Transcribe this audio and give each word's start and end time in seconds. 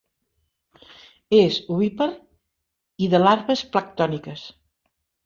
És 1.39 1.59
ovípar 1.75 2.07
i 3.05 3.11
de 3.13 3.21
larves 3.25 3.63
planctòniques. 3.77 4.49